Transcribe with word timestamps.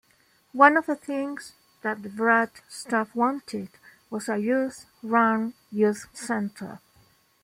One 0.53 0.77
of 0.77 0.87
the 0.87 0.95
things 0.95 1.53
that 1.83 2.01
the 2.01 2.09
Brat 2.09 2.63
staff 2.67 3.13
wanted 3.15 3.69
was 4.09 4.29
a 4.29 4.39
youth-run 4.39 5.53
youth 5.71 6.07
center. 6.11 6.79